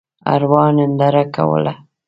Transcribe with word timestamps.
ارواح 0.33 0.67
ننداره 0.77 1.23
کوله. 1.35 1.73